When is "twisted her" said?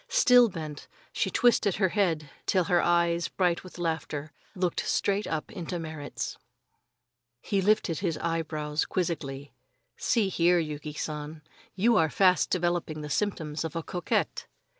1.29-1.89